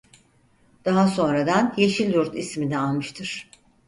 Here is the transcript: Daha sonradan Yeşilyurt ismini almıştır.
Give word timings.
Daha 0.85 1.07
sonradan 1.07 1.73
Yeşilyurt 1.77 2.35
ismini 2.35 2.77
almıştır. 2.79 3.49